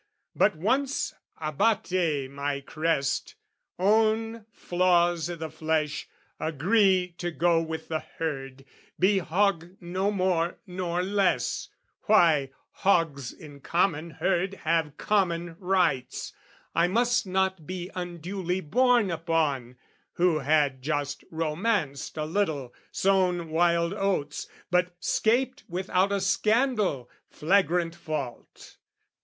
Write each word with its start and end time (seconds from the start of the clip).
But 0.35 0.55
once 0.55 1.13
Abate 1.39 2.27
my 2.31 2.59
crest, 2.61 3.35
own 3.77 4.47
flaws 4.51 5.29
i' 5.29 5.35
the 5.35 5.51
flesh, 5.51 6.07
agree 6.39 7.13
To 7.19 7.29
go 7.29 7.61
with 7.61 7.87
the 7.89 7.99
herd, 7.99 8.65
be 8.97 9.19
hog 9.19 9.77
no 9.79 10.09
more 10.09 10.57
nor 10.65 11.03
less, 11.03 11.69
Why, 12.05 12.49
hogs 12.71 13.31
in 13.31 13.59
common 13.59 14.09
herd 14.09 14.55
have 14.65 14.97
common 14.97 15.55
rights 15.59 16.33
I 16.73 16.87
must 16.87 17.27
not 17.27 17.67
be 17.67 17.91
unduly 17.93 18.59
borne 18.59 19.11
upon, 19.11 19.77
Who 20.13 20.39
had 20.39 20.81
just 20.81 21.23
romanced 21.29 22.17
a 22.17 22.25
little, 22.25 22.73
sown 22.91 23.51
wild 23.51 23.93
oats, 23.93 24.47
But 24.71 24.95
'scaped 24.99 25.61
without 25.69 26.11
a 26.11 26.21
scandal, 26.21 27.07
flagrant 27.29 27.93
fault. 27.93 28.77